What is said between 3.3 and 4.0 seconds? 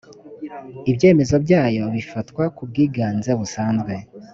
busanzwe